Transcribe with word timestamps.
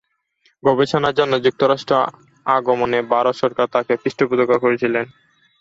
গবেষণার 0.63 1.17
জন্য 1.19 1.33
যুক্তরাজ্য 1.45 1.91
গমনে 2.61 2.99
ভারত 3.11 3.35
সরকার 3.41 3.67
তাকে 3.75 3.93
পৃষ্ঠপোষকতা 4.01 4.57
করেছিলো। 4.63 4.99